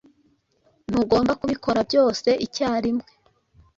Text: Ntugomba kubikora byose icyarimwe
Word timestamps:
Ntugomba 0.89 1.31
kubikora 1.39 1.79
byose 1.89 2.29
icyarimwe 2.45 3.07